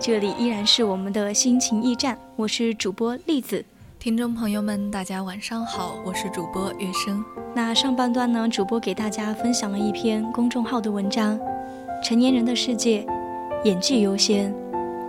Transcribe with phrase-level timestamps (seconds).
[0.00, 3.64] 这里依然是我们的心情驿站，我是主播栗子。
[3.98, 7.24] 听众朋友们，大家晚上好，我是主播月生。
[7.52, 11.36] 那上半段呢，主播给大家分享了一篇公众号的文章，
[12.02, 13.04] 《成年人的世界，
[13.64, 14.54] 演技优先》。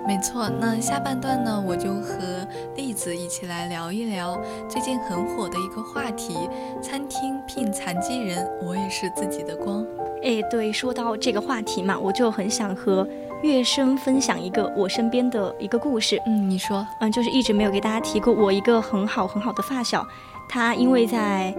[0.07, 6.49] 没错，那下半段呢，我就和栗子一起来聊一聊最近很火的一个话题：
[6.81, 9.85] 餐厅聘残疾人，我也是自己的光。
[10.23, 13.07] 哎，对，说到这个话题嘛，我就很想和
[13.41, 16.21] 乐生分享一个我身边的一个故事。
[16.25, 20.05] 嗯，你说，嗯，就是一直没有给大家提过，我一个很好很好的发小，
[20.49, 21.55] 他因为在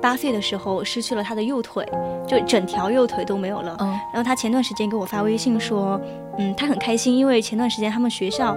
[0.00, 1.84] 八岁的时候失去了他的右腿，
[2.28, 3.76] 就整条右腿都没有了。
[3.80, 6.00] 嗯，然后他前段时间给我发微信说，
[6.38, 8.56] 嗯，他很开心，因为前段时间他们学校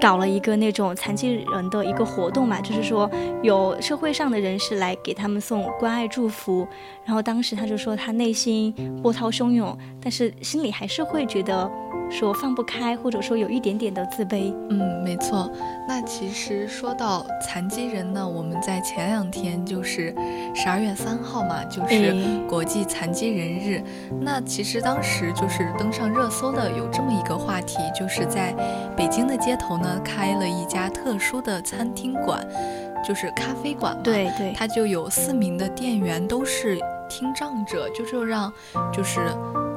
[0.00, 3.10] 搞了一个那种残疾人的一个活动嘛，就是说
[3.42, 6.66] 有社会上的人士来给他们送关爱祝福。
[7.04, 8.72] 然后当时他就说他内心
[9.02, 11.70] 波涛汹涌，但是心里还是会觉得
[12.10, 14.54] 说放不开，或者说有一点点的自卑。
[14.70, 15.50] 嗯，没错。
[15.86, 20.14] 那其实说到残疾人呢，我们在前两天就是
[20.54, 22.14] 十二月三号嘛，就是
[22.48, 23.82] 国际残疾人日。
[24.20, 28.54] 那其实当时就是登上热搜的有这么一个话题，就是在
[28.96, 32.46] 北京的街头呢开了一家特殊的餐厅馆，
[33.06, 34.02] 就是咖啡馆嘛。
[34.02, 38.52] 对对，它就有四名的店员都是听障者，就就让
[38.92, 39.20] 就是。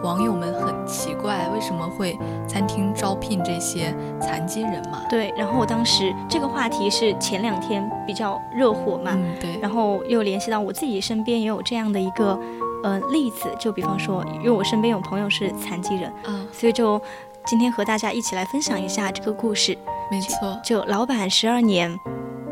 [0.03, 2.17] 网友们很奇怪，为什么会
[2.47, 5.03] 餐厅招聘这些残疾人嘛？
[5.09, 12.39] 对，然后我当时这个话题是前两天比较热火嘛，嗯，对，然后又联系到我自己身边也有这样的一个
[12.83, 16.99] 呃例子，就比方说，因为我身边有朋友是残疾人啊，所以就
[17.45, 19.77] 今天和大家一起来分享一下这个故事。
[20.09, 21.97] 没错，就老板十二年。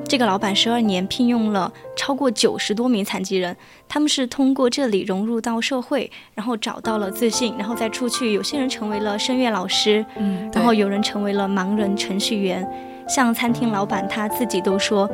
[0.07, 3.55] 这个老板十二年聘用了超过九十多名残疾人，
[3.87, 8.33] 他们是通过这里融入到社会，然后找到了自信，然后再出去。
[8.33, 12.67] 有些人成为了声乐老师，嗯，然后有人成为了盲人程序员。
[13.07, 15.07] 像餐厅老板他自己都说，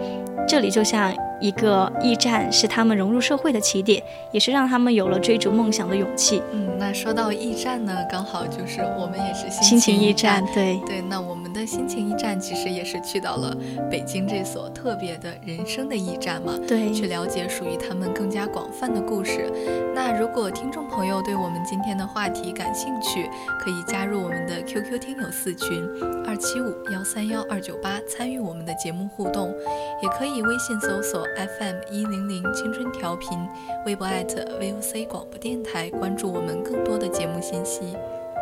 [0.48, 4.02] 这里就像一个驿站，是他们融入社会的起点，
[4.32, 6.42] 也是让他们有了追逐梦想的勇气。
[6.52, 11.02] 嗯，那说到驿站呢，刚好就是我们也是心情驿站，对对。
[11.02, 13.56] 那我们的心情驿站其实也是去到了
[13.90, 19.52] 北京这所特别的人生的驿站嘛，对，去了解属于他们更加广泛的故事。
[19.94, 23.30] 那如果听众朋友对我们今天的话题感兴趣，
[23.60, 25.84] 可以加入我们的 QQ 听友四群
[26.26, 29.54] 二七五幺三幺二九八，参与我们的节目互动，
[30.02, 33.38] 也可以微信搜索 FM 一零零青春调频，
[33.86, 37.96] 微博 @VOC 广播电台，关注我们更多的节目信息。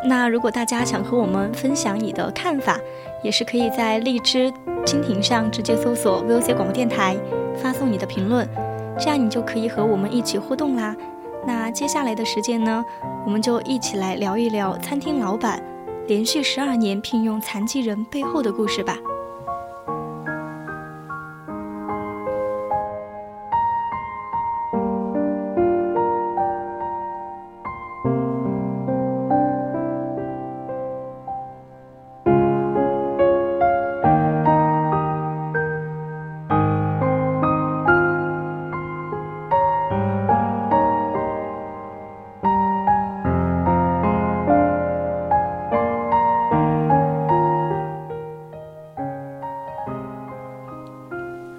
[0.06, 2.78] 那如果大家想和我们分享你的看法，
[3.22, 4.52] 也是可以在荔枝
[4.84, 7.16] 蜻蜓上直接搜索 VOC 广播电台，
[7.56, 8.46] 发送你的评论，
[8.98, 10.94] 这样你就可以和我们一起互动啦。
[11.46, 12.84] 那接下来的时间呢，
[13.24, 15.62] 我们就一起来聊一聊餐厅老板
[16.06, 18.98] 连续十二年聘用残疾人背后的故事吧。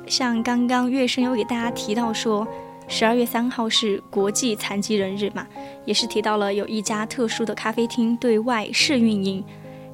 [0.07, 2.47] 像刚刚月生有给大家提到说，
[2.87, 5.45] 十二月三号是国际残疾人日嘛，
[5.85, 9.43] 也是提到了有一家特殊的咖啡厅对外试运营，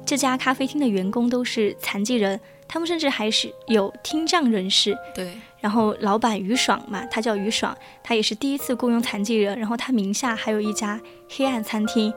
[0.04, 2.38] 这家咖啡厅的员工都是残疾人，
[2.68, 4.96] 他们甚至还是有听障人士。
[5.14, 11.00] 对，然后老板于爽嘛，他叫于爽，他也是第一次雇佣残疾人，然后他名下还有一家
[11.30, 12.12] 黑暗餐厅。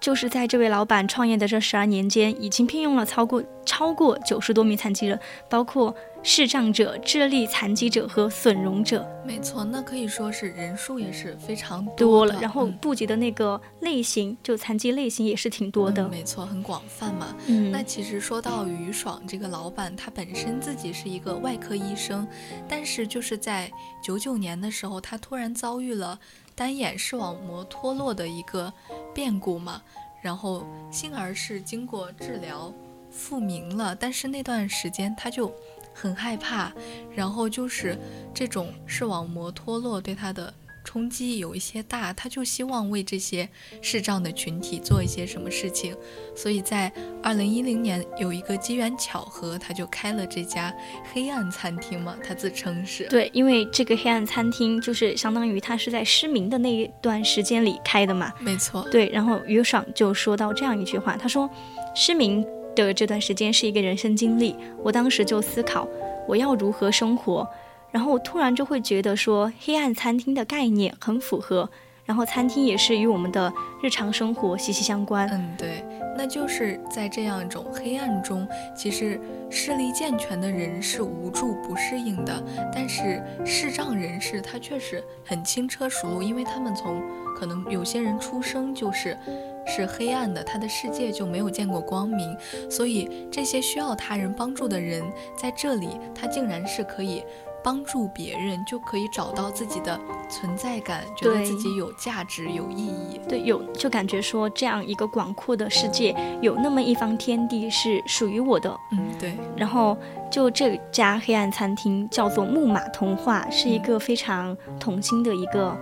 [0.00, 5.18] 就是在这位老板创业的这十二年间，已经聘用了超过超过九十多名残疾人，
[5.48, 5.94] 包括
[6.26, 9.06] 视障者、智力残疾者和损容者。
[9.26, 12.40] 没错，那可以说是人数也是非常多了。
[12.40, 16.08] 然后布及的那个类型，就残疾类型也是挺多的。
[16.08, 17.36] 没错，很广泛嘛。
[17.46, 22.26] 嗯，那其实说到于爽这个老板，他本身自己是一个外科医生，
[22.66, 23.70] 但是就是在
[24.02, 26.18] 九九年的时候，他突然遭遇了。
[26.56, 28.72] 单眼视网膜脱落的一个
[29.12, 29.82] 变故嘛，
[30.22, 32.72] 然后幸而是经过治疗
[33.10, 35.52] 复明了，但是那段时间他就
[35.94, 36.72] 很害怕，
[37.14, 37.96] 然后就是
[38.34, 40.52] 这种视网膜脱落对他的。
[40.86, 43.48] 冲击有一些大，他就希望为这些
[43.80, 45.96] 视障的群体做一些什么事情，
[46.36, 46.92] 所以在
[47.22, 50.72] 二零一零年有一个机缘巧合，他就开了这家
[51.10, 53.08] 黑暗餐厅嘛，他自称是。
[53.08, 61.48] 对，因为这个黑暗餐厅就是相当于他是在失明的那一段时间里开的嘛，没错，对，然后于爽就说到这样一句话，他说
[61.94, 65.88] 失明的这段时间是一个人生经历，我当时就思考
[66.26, 67.48] 我要如何生活。
[67.90, 71.70] 然后我突然就会觉得说，黑暗餐厅的概念很符合，
[72.04, 75.28] 然后餐厅也是与我们的日常生活息息相关。
[75.28, 75.84] 嗯，对，
[76.16, 82.42] 那就是在这样一种黑暗中，其实视力健全的人是无助不适应的，
[82.74, 87.00] 但是视障人士他确实很轻车熟路，因为他们从
[87.38, 89.16] 可能有些人出生就是
[89.66, 92.36] 是黑暗的，他的世界就没有见过光明，
[92.70, 95.02] 所以这些需要他人帮助的人
[95.36, 97.24] 在这里，他竟然是可以。
[97.64, 103.18] 帮助别人就可以找到自己的存在感，觉得自己有价值、有意义。
[103.26, 108.78] 对，有就感觉说这样一个广阔的世界，有那么一方天地是属于我的。
[108.92, 109.34] 嗯，对。
[109.56, 109.96] 然后
[110.30, 115.74] 就这家黑暗餐厅叫做木马童话，是一个非常童心的一个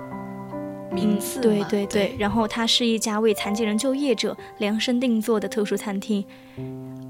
[0.93, 1.41] 名字。
[1.41, 2.15] 对对对。
[2.19, 6.25] 然后它是一家为残疾人就业者量身定做的特殊餐厅。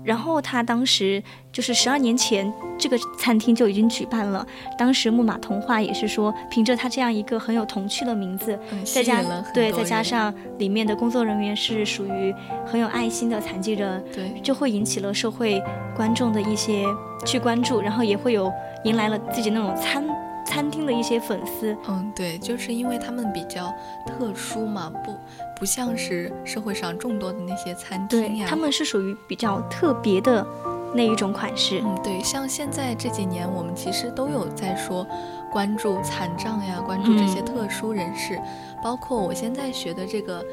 [0.05, 4.45] 然后他当时就是十二年前，这个餐厅就已经举办了。
[4.77, 9.23] 当时木马童话也是说，凭着他这样一个很有童趣的名字，再加
[9.55, 12.35] 对，再加上里面的工作人员是属于
[12.67, 15.63] 很有爱心的残疾人，对，就会引起了社会
[15.95, 16.85] 观众的一些
[17.25, 18.53] 去关注，然后也会有
[18.83, 20.05] 迎来了自己那种餐。
[20.45, 23.73] 餐厅的一些粉丝，嗯，对，就是因为他们比较
[24.07, 25.15] 特殊嘛，不
[25.57, 30.47] 不像是社会上众多的那些餐厅呀，他们是属于比较特别的
[30.95, 31.81] 那一种款式。
[31.85, 35.07] 嗯，对，像现在这几年，我们其实都有在说
[35.51, 38.41] 关注残障呀，关注这些特殊人士，
[38.83, 40.45] 包括我现在学的这个，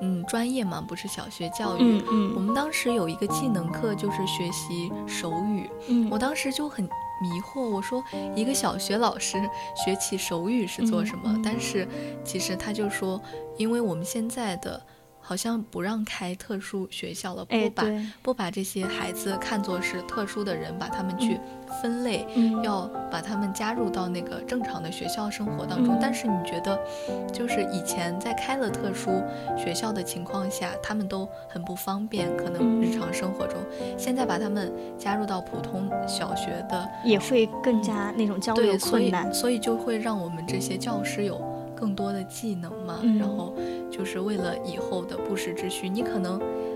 [0.00, 6.88] 嗯，专业嘛，不是小学教育，嗯嗯，我们当时有一个技能课，就是学习手语，嗯，我当时就很。
[7.22, 8.02] 迷惑，我说
[8.34, 9.38] 一个小学老师
[9.76, 11.40] 学起手语是做什么？
[11.44, 11.86] 但是
[12.24, 13.20] 其实他就说，
[13.56, 14.82] 因为我们现在的。
[15.24, 17.84] 好像不让开特殊学校了，不把
[18.22, 21.38] 不把这些孩子看作是特殊的人，把他们去
[21.80, 22.26] 分类，
[22.64, 25.96] 要把他们加入到那个正常的学校生活当中。
[26.00, 26.78] 但是你觉得，
[27.32, 29.22] 就是以前在开了特殊
[29.56, 33.56] 学校的情况下，他们都很不方便，可能日常生活中，
[33.96, 41.51] 现在把他们加入到普通小学的，也会更加那种交流困难，所以就会让我们这些教师有。
[41.82, 43.52] 更多的技能嘛，然后
[43.90, 45.88] 就是为了以后的不时之需。
[45.88, 46.71] 你可能，嗯，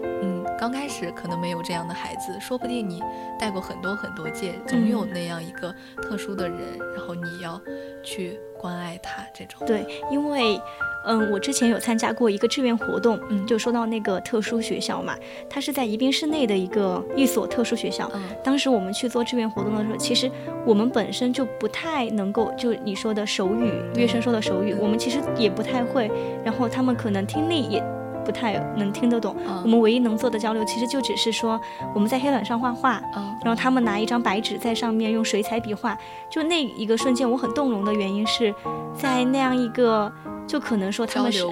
[0.59, 3.03] 刚开始可能没有这样的孩子，说不定你
[3.39, 6.59] 带过很多很多届，总有那样一个特殊的人，
[6.97, 7.61] 然后你要
[8.03, 9.67] 去关爱他这种。
[9.67, 10.61] 对，因为。
[11.09, 15.15] 嗯，我之前有参加过一个志愿活动，嗯，就说到那个特殊学校嘛，
[15.49, 18.11] 它是在宜宾市内的一个一所特殊学校。
[18.13, 20.29] 嗯，当时我们去做志愿活动的时候，其实
[20.65, 26.11] 我们本身就不太能够，就你说的手语，乐生说的手语，我们其实也不太会。
[26.45, 27.81] 然后他们可能听力也
[28.27, 29.35] 不太能听得懂。
[29.63, 31.59] 我们唯一能做的交流，其实就只是说
[31.95, 33.01] 我们在黑板上画画，
[33.43, 35.97] 然后他们拿一张白纸在上面用水彩笔画。
[36.29, 38.53] 就那一个瞬间，我很动容的原因是
[38.95, 40.13] 在那样一个。
[40.47, 41.45] 就可能说他们是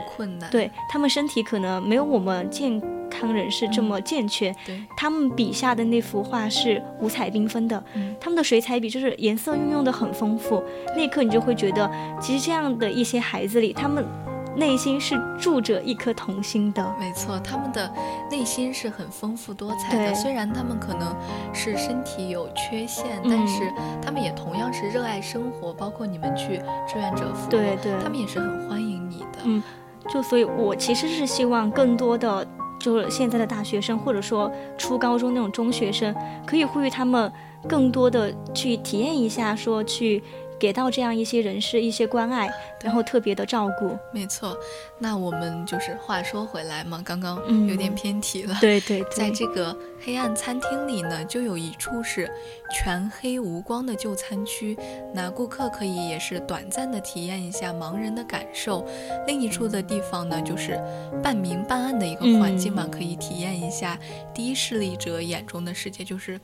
[0.53, 7.83] 对他们身体可能没有我们健康人士这么健全，对，他们笔下的那幅画是五彩缤纷的，
[8.21, 10.63] 他们的水彩笔就是颜色运用的很丰富，
[10.95, 11.91] 那一刻你就会觉得，
[12.21, 14.07] 其实这样的一些孩子里，他们。
[14.57, 17.93] 内心是住着一颗童心的，没错，他们的
[18.31, 20.15] 内心是很丰富多彩的。
[20.15, 21.15] 虽然他们可能
[21.53, 25.73] 是身体有缺陷，但是他们也同样是热爱生活。
[25.75, 29.39] 包括你们去志愿者服务，对对，他们也是很欢迎你的。
[29.43, 29.63] 嗯，
[30.09, 32.47] 就所以，我其实是希望更多的
[32.79, 36.15] 就是现在的大学生，或者说初高中那种中学生，
[36.47, 37.31] 可以呼吁他们
[37.69, 40.23] 更多的去体验一下，说去。
[40.59, 42.49] 给到这样一些人士一些关爱，
[42.83, 43.99] 然后特别的照顾。
[44.13, 44.57] 没错，
[44.99, 47.37] 那我们就是话说回来嘛，刚刚
[47.69, 48.57] 有点偏题了。
[48.61, 52.31] 对对对，在这个黑暗餐厅里呢，就有一处是
[52.73, 54.77] 全黑无光的就餐区，
[55.13, 58.87] 那顾客可以也是短暂的体验一下盲人的感受。
[59.27, 60.81] 另一处的地方呢，就是
[61.23, 63.99] 半明半暗的一个环境嘛，可以体验一下
[64.33, 66.41] 低视力者眼中的世界，就是。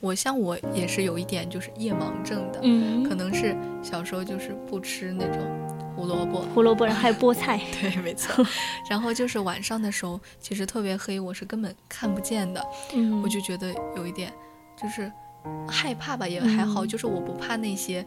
[0.00, 5.40] 我像我也是有一点就是夜盲症的，嗯，可能是小时候就是不吃那种
[5.96, 8.44] 胡萝卜，胡萝卜然后还有菠菜， 对，没错。
[8.90, 12.62] 然后就是晚上的时候，其实特别黑，我是根本看不见的，
[12.94, 14.32] 嗯，我就觉得有一点
[14.80, 15.10] 就是
[15.68, 18.04] 害怕吧，也还好，就是我不怕那些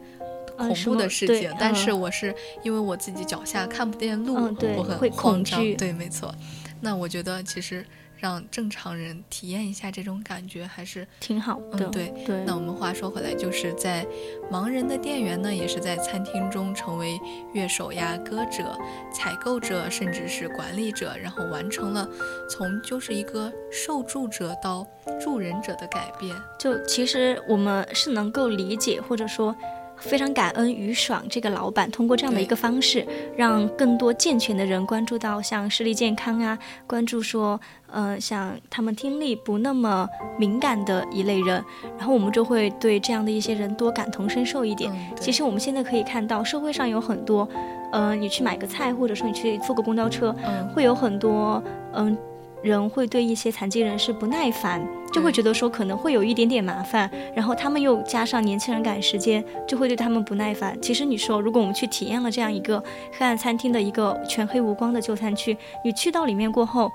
[0.56, 4.34] 恐怖的事情，但是我是因为我自己脚下看不见路，
[4.76, 6.32] 我很慌张，对，没错。
[6.80, 7.84] 那我觉得其实。
[8.18, 11.86] 让正常人体验一下这种感觉还是挺好的。
[11.86, 12.44] 嗯，对对。
[12.44, 14.06] 那我们话说回来，就是在
[14.50, 17.18] 盲人的店员呢，也是在餐厅中成为
[17.54, 18.76] 乐手呀、歌者、
[19.12, 22.08] 采购者，甚至是管理者，然后完成了
[22.50, 24.86] 从就是一个受助者到
[25.20, 26.36] 助人者的改变。
[26.58, 29.54] 就其实我们是能够理解，或者说。
[30.00, 41.62] 非常感恩于爽这个老板，通过这样的一个方式，让更多健全的人关注到像视力健康啊，关注说，呃，像他们听力不那么敏感的一类人，
[41.98, 44.92] 然后我们就会对这样的一些人多感同身受一点。
[45.20, 47.48] 其实我们现在可以看到，社会上有很多，
[47.92, 50.34] 呃，你去买个菜，或者说你去坐个公交车，
[50.74, 51.62] 会有很多，
[51.92, 52.16] 嗯。
[52.60, 60.80] 人会对一些残疾人士不耐烦，就会觉得说可能会有一点点麻烦，然后他们又加上年轻人赶时间，就会对他们不耐烦。
[60.80, 62.82] 其实你说，如果我们去体验了这样一个
[63.18, 66.90] 黑暗餐厅的一个全黑无光的就餐区，你去到里面过后，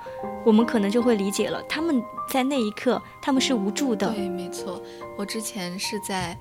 [0.45, 4.11] 我们可能就会理解了，他们在那一刻他们是无助的。
[4.11, 4.81] 对，没错。
[5.17, 6.37] 我之前是在，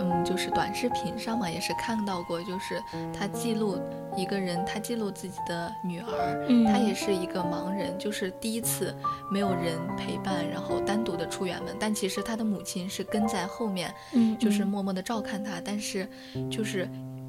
[0.00, 2.82] 嗯，就是短视频上嘛，也是看到过，就是
[3.12, 3.78] 他记录
[4.16, 8.92] 一个人，他记录自己的女儿，嗯，他也是一个盲人，就是第一次
[9.30, 16.08] 没有人陪伴，然后单独的出远门，但其实他的母亲是跟在后面，嗯，就是默默的照看他，但是
[16.50, 16.88] 就是。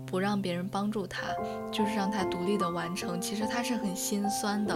[0.09, 1.21] 不让别人帮助他，
[1.71, 3.21] 就是让他独立的完成。
[3.21, 4.75] 其实他是很心酸的，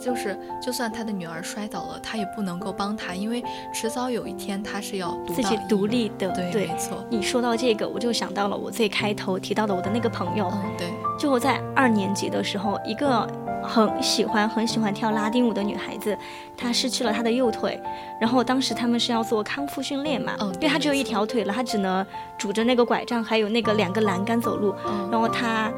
[0.00, 3.42] 就是就算他的女儿摔倒了，他也不能够帮他，因为
[3.74, 6.30] 迟早有一天他是要自己独立的。
[6.30, 7.04] 对，没错。
[7.10, 10.48] 你说到这个，我就想到了我最开头提到的我的那个朋友。
[10.52, 10.88] 嗯，对。
[11.20, 13.28] 就我在二年级的时候，一个。
[13.62, 16.16] 很喜欢很喜欢跳拉丁舞的女孩子，
[16.56, 17.78] 她失去了她的右腿，
[18.18, 22.04] 然后当时他们是要做康复训练嘛，因为她只有一条腿了，她只能
[22.38, 24.74] 拄着那个拐杖，还有那个两个栏杆走路。
[25.12, 25.70] 然后她，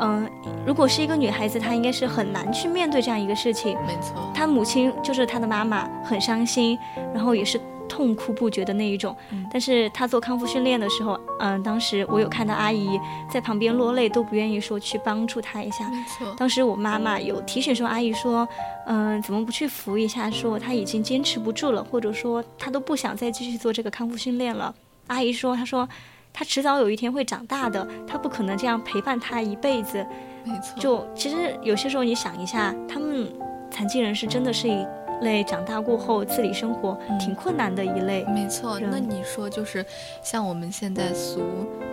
[0.00, 0.26] 嗯，
[0.66, 3.76] 如果是一个女孩子，她应该是很难去面对这样一个事情。
[3.86, 6.78] 没错，她母亲就是她的妈妈，很伤心，
[7.12, 7.60] 然后也是。
[7.90, 9.14] 痛哭不绝的那一种，
[9.52, 15.90] 但是他做康复训练的时候，嗯，当时我有看到阿姨在旁边落泪，都不愿意说去帮助他一下。
[15.90, 18.48] 没错，当时我妈妈有提醒说，阿姨说，
[18.86, 20.30] 嗯，怎么不去扶一下？
[20.30, 24.72] 说他已经坚持不住了，或者说他都不想再继续做这个康复训练了。
[25.08, 25.88] 阿姨说，她说
[26.32, 30.06] 他迟早有一天会长大的，他不可能这样陪伴他一辈子。
[30.44, 33.26] 没错，就其实有些时候你想一下，他们
[33.70, 34.86] 残疾人是真的是一。
[35.22, 38.78] 类长大过后自理生活挺困难的一类，没错。
[38.80, 39.84] 那你说就是
[40.22, 41.42] 像我们现在俗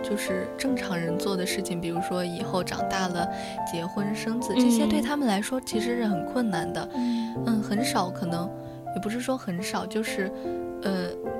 [0.02, 3.28] 就是正常人做的事情，比如说以后长大了
[3.70, 6.88] 结婚生子，这些对他们来说其实是很困难的。
[6.94, 8.50] 嗯，很少可能
[8.94, 10.30] 也不是说很少，就是
[10.82, 11.37] 呃嗯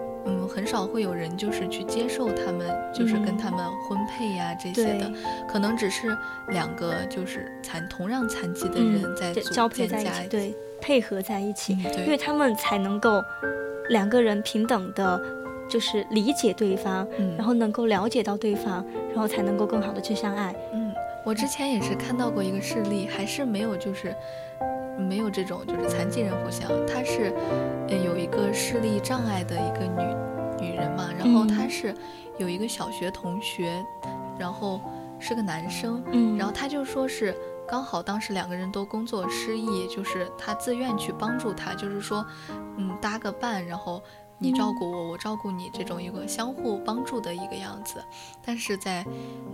[0.49, 5.13] 很少会有人就是去接受他们，就是跟他们婚配呀这些的，
[5.47, 6.17] 可能只是
[6.49, 10.55] 两个就是残同样残疾的人在交配在一起，对。
[10.81, 13.21] 配合在一起，因为他们才能够
[13.89, 15.21] 两个人平等的，
[15.69, 17.05] 就是理解对方，
[17.37, 20.55] 然后能够了解到对方，然后才能够更好的去相爱。
[20.73, 20.93] 嗯，
[21.27, 24.15] 我之前也是看到过一个事例，还是没有就是
[24.97, 27.33] 没有这种就是残疾人互相，他是
[27.89, 30.28] 有一个视力障碍的一个女女
[30.79, 31.95] 人嘛，然后他是
[32.39, 33.85] 有一个小学同学，
[34.39, 34.81] 然后
[35.19, 36.03] 是个男生，
[36.39, 37.37] 然后他就说是。
[37.71, 42.25] 刚好当时两个人都工作失意，就是他自愿去帮助他，就是说，
[42.79, 44.03] 嗯，搭个伴，然后
[44.39, 48.03] 你照顾我，我照顾你这种一个相互帮助的一个样子。
[48.45, 49.05] 但是在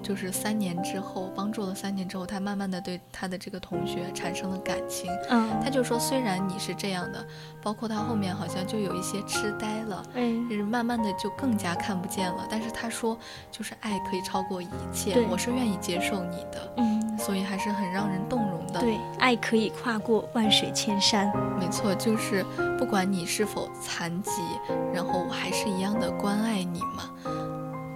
[0.03, 5.11] 就是三年之后，帮助了三年之后，他慢慢的对他的这个同学产生了感情。
[5.31, 7.27] 嗯，他就说，虽然你是这样的，
[7.63, 12.47] 包括他后面好像就有一些痴呆了，嗯，就是慢慢的就更加看不见了。
[12.51, 13.19] 但是他说，
[13.51, 18.81] 就是爱可以超过一切，我是愿意接受你的，嗯，所以还是很让人动容的。
[18.81, 21.33] 对，爱可以跨过万水千山。
[21.59, 22.45] 没错，就是
[22.79, 24.43] 不管你是否残疾，
[24.93, 27.11] 然后我还是一样的关爱你嘛。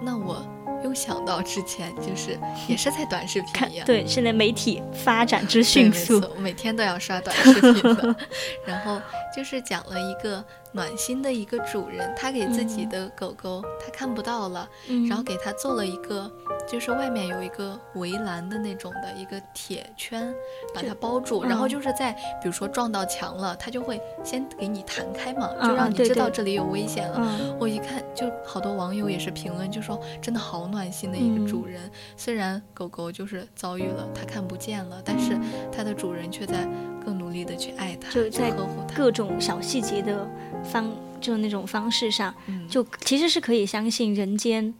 [0.01, 0.45] 那我
[0.83, 8.15] 又想到之前就是也是在短视频一样，对，现在媒体发展之对迅速每天都要刷短视频的。
[8.65, 9.01] 然后
[9.35, 15.07] 就是讲了一个暖心的一个主人，他给自己的狗狗他看不到了，嗯。
[15.07, 16.31] 然后给他做了一个，
[16.67, 20.33] 就是外面有一个围栏的那种的一个铁圈，
[20.73, 27.17] 把它包住，然后嗯就是在比如说撞到墙了，它就会先给你弹开嘛，嗯就让你知道这里有危险了。
[27.19, 27.55] 嗯。
[27.59, 31.89] 我一看，就好多网友也是评论，就说真的好暖心的一个主人。
[32.15, 35.37] 虽然狗狗就是遭遇了，它看不见了，但是
[35.71, 36.67] 它的主人却在
[36.99, 38.95] 更努力的去爱他，就在呵护它。
[38.95, 40.29] 各种小细节的
[40.63, 44.73] 方，就那种方式上，嗯，就其实是可以相信人间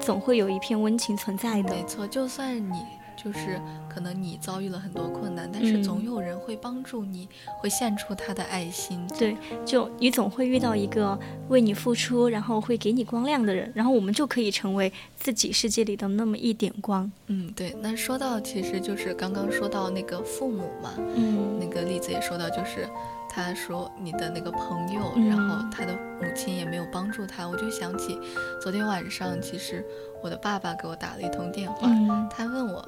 [0.00, 1.74] 总会有一片温情存在的。
[1.74, 2.76] 没错，就算你
[3.16, 7.28] 就是可能你遭遇了很多困难，但是嗯总有人会帮助你，
[7.60, 9.06] 会献出他的爱心。
[9.18, 17.10] 对，就你总会遇到一个为你付出，然后会给你光亮的人，然后我们就可以成为自己世界里的那么一点光。
[17.26, 17.74] 嗯，对。
[17.80, 22.88] 那说到其实就是刚刚说到那个父母嘛，嗯那个例子也说到，就是
[23.34, 28.18] 他说你的那个朋友，嗯然后他的母亲也没有帮助他，我就想起
[28.60, 29.82] 昨天晚上，其实
[30.22, 32.84] 我的爸爸给我打了一通电话，嗯他问我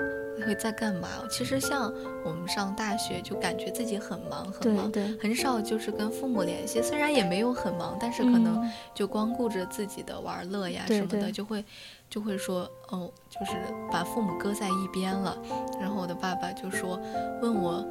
[0.47, 1.09] 会在干嘛。
[1.31, 1.91] 其实像
[2.25, 11.65] 我们上大学，就感觉自己很忙很忙，很少就是跟父母联系，虽然也没有很忙，但是可能嗯就光顾着自己的玩乐呀什么的，就会
[12.11, 13.53] 就会说哦，就是
[13.91, 15.37] 把父母搁在一边了。
[15.81, 17.01] 然后我的爸爸就说
[17.41, 17.85] 问我，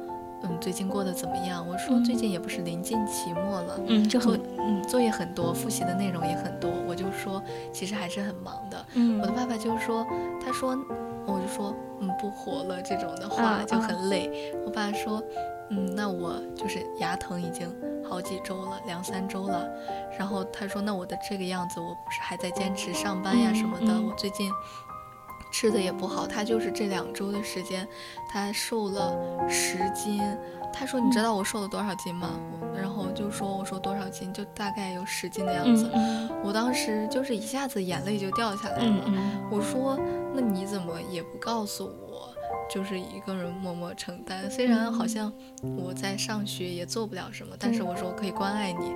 [0.44, 1.66] 嗯，最近过得怎么样？
[1.66, 3.80] 我说嗯最近也不是临近期末了。
[3.86, 8.84] 嗯就作很嗯作业很多，复习的内容也很多，我就说其实还是很忙的。
[8.94, 10.06] 嗯我的爸爸就说，
[10.44, 10.76] 他说，
[11.26, 14.52] 我就说，嗯，不活了这种的话嗯就很累。
[14.64, 15.22] 我爸说，
[15.70, 17.68] 嗯，那我就是牙疼已经
[18.08, 19.68] 好几周了，两三周了。
[20.18, 24.50] 然后他说，那我的这个样子，我不是还在坚持上班呀嗯什么的，嗯我最近。
[25.54, 27.86] 吃的也不好，他就是这两周的时间，
[28.28, 29.16] 他瘦了
[29.48, 30.20] 十斤。
[30.72, 35.88] 他说：“你知道我瘦了多少斤吗？”我然后就说：“我说多少斤，就大概有十斤的样子。
[35.94, 39.04] 嗯我当时就是一下子眼泪就掉下来了。
[39.48, 39.96] 我说
[40.34, 42.33] ：“那你怎么也不告诉我？
[42.68, 44.50] 就是一个人默默承担。
[44.50, 45.32] 虽然好像
[45.76, 48.94] 我在上学也做不了什么，但是我说我可以关爱你。”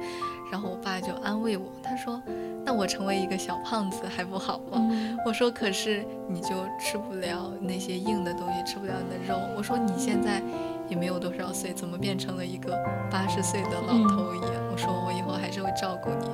[0.50, 2.22] 然后我爸就安慰我，他说
[2.64, 6.48] ：“那我成为一个小胖子还不好吗？”嗯我说：“可是你就
[6.80, 10.42] 吃不了那些硬的东西，吃不了你的肉。”我说：“你现在
[10.88, 12.74] 也没有多少岁，怎么变成了一个
[13.10, 16.26] 八十岁的老头一样？”我说：“我以后还是会照顾你。”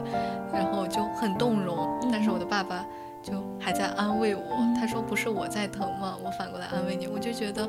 [0.55, 2.87] 然后我就很动容，但是我的爸爸
[3.25, 4.43] 就还在安慰我，
[4.79, 6.15] 他说：“不是我在疼吗？
[6.23, 7.67] 我反过来安慰你。”我就觉得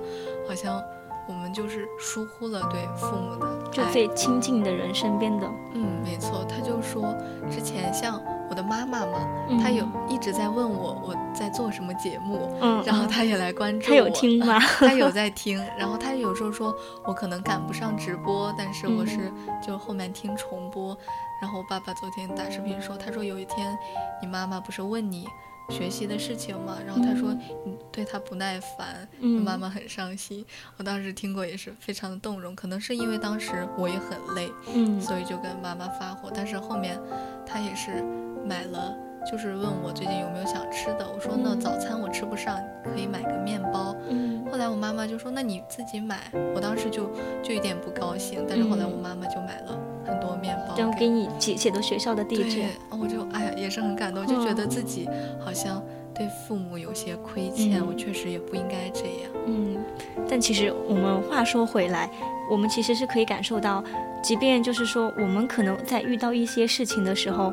[0.48, 0.84] 好像
[1.28, 3.72] 我们就是疏忽了对父母的爱。
[3.72, 7.16] 就最亲近的人身边的，嗯，没错，他就说
[7.50, 14.60] 之前像我的妈妈嘛，嗯她有一直在问我我在做什么节目，嗯，然后嗯她也来关注她有我听吗？
[14.80, 19.32] 她有在听，然后她有时候说我可能赶不上直播，但是我是
[19.66, 20.98] 就后面听重播。
[21.42, 23.78] 然后我爸爸昨天打视频说，他说有一天
[24.22, 25.28] 你妈妈不是问你
[25.70, 26.78] 学习的事情嘛？
[26.88, 27.34] 然后他说
[27.66, 30.46] 你对他不耐烦，嗯妈妈很伤心。
[30.78, 36.32] 我当时听过也是非常的动容，可能是因为当时我也很累，嗯所以就跟妈妈发火。
[36.34, 36.98] 但是后面
[37.46, 38.02] 他也是
[38.46, 38.96] 买了。
[39.30, 43.96] 就是问我最近有没有想吃的，我说那嗯早餐我吃不上，可以买个面包。
[44.08, 46.20] 嗯后来我妈妈就说：“那你自己买。”
[46.54, 47.10] 我当时就
[47.42, 52.68] 就有点不高兴，但是后来我妈妈就买了很多面包然后给你写写的学校的地址对，，
[53.02, 55.10] 我就哎呀也是很感动，就觉得自己
[55.44, 59.32] 好像对父母有些亏欠，嗯我确实也不应该这样。
[59.48, 59.84] 嗯，
[60.30, 62.08] 但其实我们话说回来，
[62.48, 63.84] 我们其实是可以感受到，
[64.22, 67.52] 即便就是说我们可能在遇到一些事情的时候，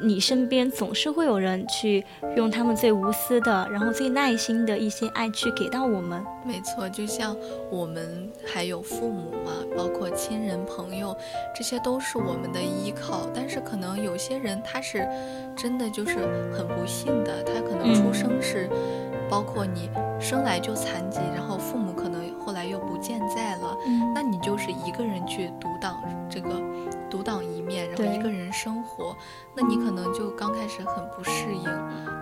[0.00, 2.04] 你身边总是会有人去
[2.36, 6.22] 用他们最无私的，然后最耐心的一些爱去给到我们。
[6.44, 7.34] 没错，就像
[7.70, 11.16] 我们还有父母嘛，包括亲人朋友，
[11.54, 13.28] 这些都是我们的依靠。
[13.34, 15.08] 但是可能有些人他是
[15.56, 16.16] 真的就是
[16.52, 18.68] 很不幸的，他可能出嗯生是，
[19.34, 26.50] 包括你生来就残疾，然后父母可能后来又不健在了，嗯那你就是一个人去独挡这个
[27.10, 29.12] 独挡一面，然后一个人生活，
[29.56, 31.64] 那你可能就刚开始很不适应，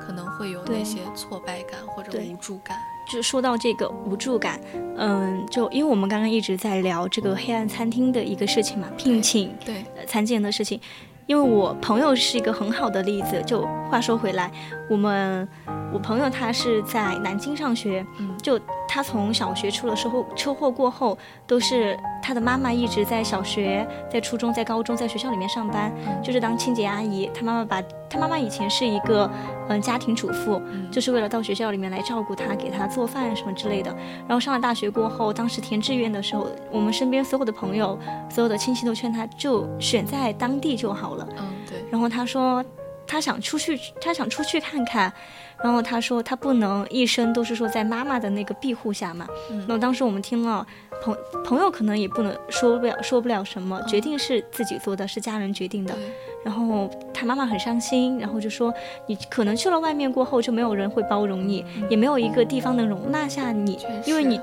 [0.01, 2.79] 可能会有那些挫败感或者无助感。
[3.13, 4.59] 就说到这个无助感，
[4.97, 10.81] 嗯，就因为我们刚刚一直在聊这个黑暗餐厅的一个事情嘛，聘请对残疾人的事情。
[11.33, 13.43] 因为我朋友是一个很好的例子。
[13.47, 14.51] 就话说回来，
[14.91, 15.49] 我们
[15.91, 18.05] 我朋友他是在南京上学，
[18.43, 21.17] 就他从小学出了车祸，车祸过后
[21.47, 25.91] 都是他的妈妈一直在小学、在初中、在高中在学校里面上班，
[26.23, 27.31] 就是当清洁阿姨。
[27.33, 29.29] 他妈妈把他妈妈以前是一个
[29.69, 33.91] 嗯家庭主妇，就是为了到学校里面来照顾他，给他做饭什么之类的。
[34.29, 37.99] 然后上了大学过后，当时填志愿的时候，我们身边所有的朋友、
[38.29, 41.27] 所有的亲戚都劝他就选在当地就好了。
[41.39, 41.83] 嗯，对。
[41.91, 42.63] 然后他说，
[43.07, 45.11] 他想出去，他想出去看看。
[45.63, 49.27] 然后他说，他不能一生都是说在妈妈的那个庇护下嘛。
[49.51, 49.65] 嗯。
[49.69, 50.67] 那当时我们听了，
[51.03, 55.97] 朋朋友可能也不能说不了，说不了什么，决定是自己做的，是家人决定的。
[56.45, 58.73] 然后他妈妈很伤心，然后就说，
[59.07, 64.41] 你可能去了外面过后，就没有人会包容你，也没有一个地方能容纳下你，因为你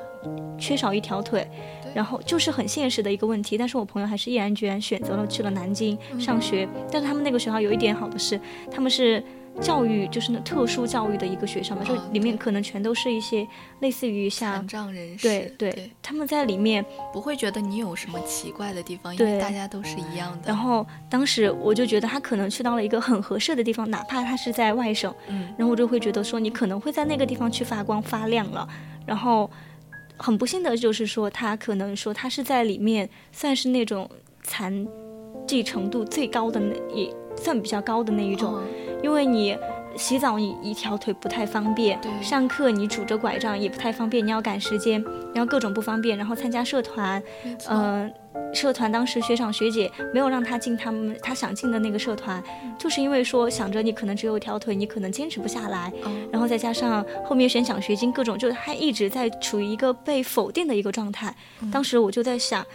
[0.57, 1.47] 缺少一条腿。
[1.91, 6.69] 然后就是很现实的一个问题，但是我朋友还是毅然决然选择了去了南京上学。
[6.91, 9.23] 但是他们那个学校有一点好的是，他们是
[9.61, 13.47] 教育就是那特殊教育的一个学校嘛，就里面可能全都是一些
[13.81, 20.47] 类似于像残障人士，对对，他们在里面不会觉得你有什么奇怪的地方，因为大家都是一样的。
[20.47, 28.67] 然后当时我就觉得他可能去到了一个很合适的地方，哪怕他是在外省，嗯，然后我就会觉得说你可能会在那个地方去发光发亮了，
[29.05, 29.49] 然后。
[30.21, 34.09] 很不幸的就是说，他可能说他是在里面算是那种
[34.43, 34.85] 残
[35.47, 38.61] 疾程度最高的那，也算比较高的那一种，
[39.01, 39.57] 因为你
[39.95, 47.21] 洗澡你一条腿不太方便，上课你拄着拐杖也不太方便，你要赶时间，然后各种不方便，然后参加社团，
[47.69, 48.11] 嗯。
[48.51, 52.41] 社团当时学长学姐没有让他进他们他想进的那个社团，
[52.79, 55.91] 就是因为说想着你可能只有一条腿，你可能坚持不下来。
[56.31, 61.35] 然后再加上后面选奖学金各种，就他一直在处于一个被否定的一个状态。
[61.71, 62.65] 当时我就在想，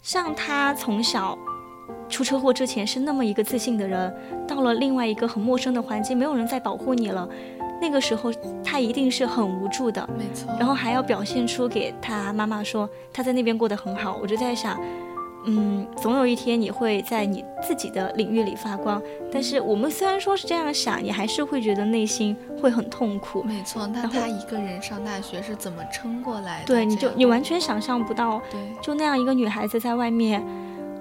[0.00, 1.36] 像他从小
[2.08, 4.14] 出车祸之前是那么一个自信的人，
[4.46, 7.28] 到了另外一个很陌生的环境，没有人在保护你了，
[7.80, 8.32] 那个时候
[8.64, 10.08] 他一定是很无助的。
[10.16, 10.54] 没错。
[10.58, 14.80] 然后还要表现出给他妈妈说他在那边过得很好，我就在想。
[15.48, 19.00] 嗯，总有一天你会在你自己的领域里发光。
[19.30, 23.44] 但是我们虽然说是这样想，你还是会觉得内心会很痛苦。
[23.44, 26.66] 没错，那他一个人上大学是怎么撑过来的？
[26.66, 30.42] 对，你就你完全想象不到，对，就那样一个女孩子在外面。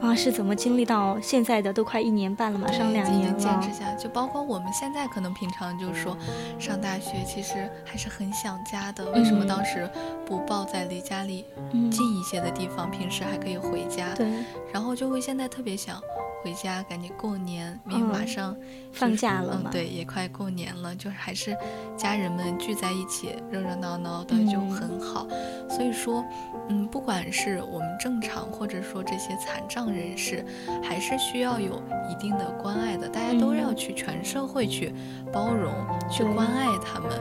[0.01, 1.73] 啊，是怎么经历到现在的？
[1.73, 3.39] 都快一年半了，马上两年了。
[3.39, 6.17] 坚持下，就包括我们现在可能平常就说
[6.60, 9.10] 上大学，其实还是很想家的。
[9.12, 9.89] 为什么当时
[10.25, 11.45] 不报在离家里
[11.91, 14.13] 近一些的地方，平时还可以回家？
[14.15, 14.27] 对。
[14.71, 15.99] 然后就会现在特别想。
[16.43, 18.55] 回家赶紧过年，因为马上
[18.93, 19.71] 放假了嘛。
[19.71, 21.58] 对，也快过年了，就是还是
[21.97, 25.25] 家人们聚在一起，热热闹闹的就很好。
[25.67, 26.23] 所以说，
[26.69, 30.45] 嗯，不管是我们正常，或者说这些残障人士，
[30.83, 33.07] 还是需要有一定的关爱的。
[33.07, 34.93] 大家都要去全社会去
[35.31, 35.71] 包容、
[36.09, 37.11] 去关爱他们。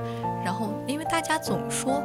[0.45, 2.03] 然后，因为大家总说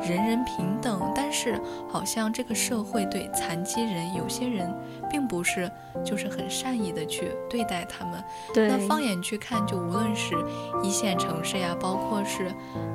[0.00, 4.74] 人人平等，但是好像这个社会对残疾人，有些人
[5.10, 5.70] 并不是
[6.02, 8.24] 就是很善意的去对待他们。
[8.54, 8.66] 对。
[8.66, 10.34] 那放眼去看，就无论是
[10.82, 12.50] 一线城市呀，包括是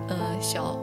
[0.07, 0.75] 呃小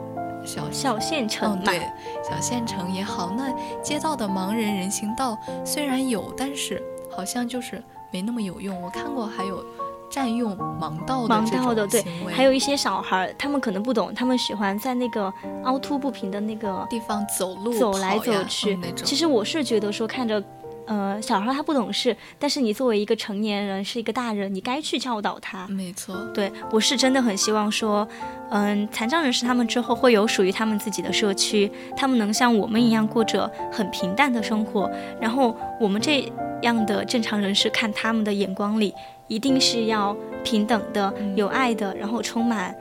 [0.45, 1.81] 小小县城，对，
[2.23, 3.53] 小县城也好，那
[3.83, 8.81] 街道的盲人人行道虽然有，但是好像就是没那么有用。
[8.83, 9.65] 我看过还有。
[10.11, 15.33] 占用盲道的盲道的对，还有一些小孩儿，他们可能不懂，他们喜欢在那个
[15.65, 19.05] 凹凸不平的那个地方走路、走来走去那种。
[19.05, 20.41] 其实我是觉得说，看着，
[20.87, 25.67] 呃，小孩他不懂事，但是你作为一个成年人，是一个大人，你该去教导他。
[25.69, 28.07] 没错，对我是真的很希望说，
[28.51, 36.31] 嗯，残障人士他们之后会有属于他们自己的社区，他们能像我们一样过着很平淡的生活，然后我们这
[36.63, 38.95] 样的正常人士看他们的眼光里。
[39.27, 42.77] 一定是要平等的、有爱的，然后充满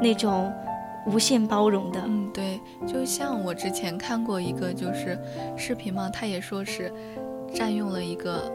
[0.00, 0.50] 那种
[1.04, 2.00] 无限包容的。
[2.06, 5.18] 嗯，对，就像我之前看过一个就是
[5.56, 6.92] 视频嘛，他也说是
[7.54, 8.50] 占用了一个。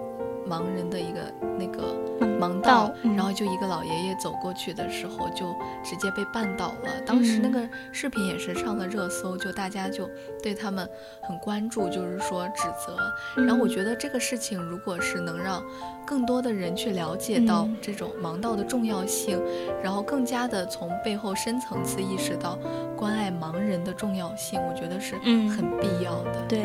[0.48, 1.22] 盲人的一个
[1.58, 1.96] 那个
[2.40, 5.52] 盲道，然后就一个老爷爷走过去的时候，就
[5.84, 7.02] 直接被绊倒了。
[7.04, 10.08] 当时那个视频也是上了热搜，就大家就
[10.44, 10.88] 对他们
[11.24, 12.96] 很关注，就是说指责。
[13.42, 15.64] 然后我觉得这个事情，如果是能让
[16.06, 19.42] 更多的人去了解到这种盲道的重要性，
[19.82, 22.56] 然后更加的从背后深层次意识到
[22.96, 25.16] 关爱盲人的重要性，我觉得是
[25.50, 26.46] 很必要的。
[26.48, 26.62] 对，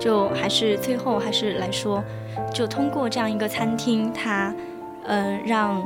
[0.00, 2.02] 就还是最后还是来说。
[2.52, 4.52] 就通过这样一个餐厅，它，
[5.04, 5.80] 呃，让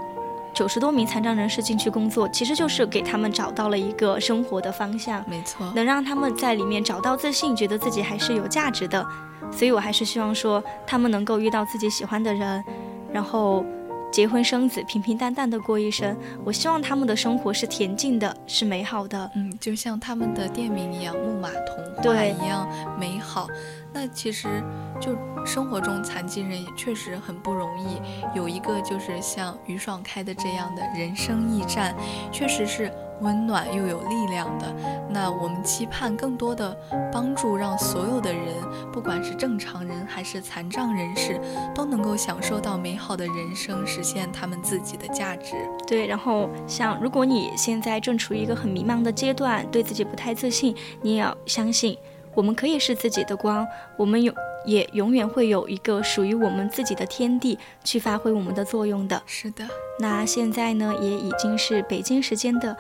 [0.55, 9.05] 九十多名残障人士进去工作，其实就是给他们找到了一个生活的方向，没错，能让他们在里面找到自信，觉得自己还是有价值的。
[9.51, 12.65] 所以我还是希望说，他们能够遇到自己喜欢的人，
[13.13, 13.65] 然后
[14.13, 16.17] 结婚生子，平平淡淡的过一生。
[16.45, 19.31] 我希望他们的生活是恬静的，是美好的。
[19.35, 22.67] 嗯，就像他们的店名一样，木马童话对一样
[22.99, 23.49] 美好。
[23.95, 24.63] 那其实
[25.01, 28.01] 就生活中残疾人也确实很不容易，
[28.35, 31.95] 有一个就是像于爽开的这样的人生驿站，
[32.33, 34.75] 确实是温暖又有力量的。
[35.09, 36.77] 那我们期盼更多的
[37.13, 38.55] 帮助，让所有的人，
[38.93, 41.41] 不管是正常人还是残障人士，
[41.73, 45.55] 都能够享受到美好的人生，实现他们自己的价值。
[45.87, 51.97] 对，然后像如果你现在正处于一个很迷茫的阶段，对自己不太自信，你也要相信。
[52.35, 53.67] 我们可以是自己的光，
[53.97, 54.33] 我们有
[54.65, 59.23] 也永远会有一个属于我们自己的天地去发挥我们的作用的。
[59.27, 59.65] 是的，
[59.99, 62.77] 那现在呢，也已经是北京时间的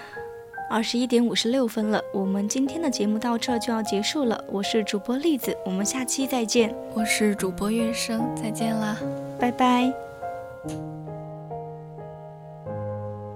[0.70, 2.02] 二十一点五十六分了。
[2.12, 4.42] 我们今天的节目到这就要结束了。
[4.48, 6.74] 我是主播栗子，我们下期再见。
[6.94, 8.96] 我是主播月生，再见啦，
[9.38, 11.03] 拜拜。